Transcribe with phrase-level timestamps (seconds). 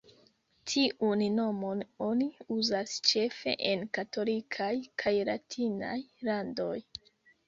[0.69, 4.71] Tiun nomon oni uzas ĉefe en katolikaj
[5.03, 5.99] kaj latinaj
[6.31, 6.73] landoj.